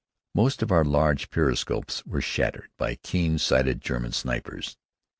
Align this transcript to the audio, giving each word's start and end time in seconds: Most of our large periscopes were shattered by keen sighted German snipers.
Most 0.33 0.63
of 0.63 0.71
our 0.71 0.83
large 0.83 1.29
periscopes 1.29 2.03
were 2.07 2.21
shattered 2.21 2.69
by 2.75 2.95
keen 2.95 3.37
sighted 3.37 3.81
German 3.81 4.13
snipers. 4.13 4.75